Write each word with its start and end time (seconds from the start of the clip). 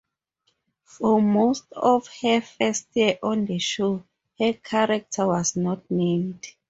For 0.83 1.21
most 1.21 1.71
of 1.73 2.07
her 2.23 2.41
first 2.41 2.87
year 2.95 3.19
on 3.21 3.45
the 3.45 3.59
show, 3.59 4.03
her 4.39 4.53
character 4.53 5.27
was 5.27 5.55
not 5.55 5.91
named. 5.91 6.43